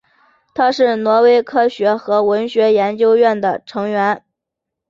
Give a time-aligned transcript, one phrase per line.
[0.55, 4.23] 他是挪威科学和文学研究院的成员。